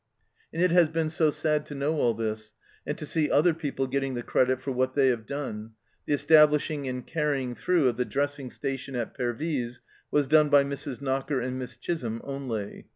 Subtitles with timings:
[0.51, 2.53] And it has been so sad to know all this,
[2.87, 5.73] and to see other people getting the credit for what they have done
[6.07, 9.79] the establishing and carrying through of the dressing station at Pervyse
[10.09, 11.01] was done by Mrs.
[11.01, 12.87] Knocker and Miss Chisholm only.